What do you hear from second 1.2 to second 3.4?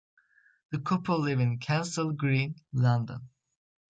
in Kensal Green, London.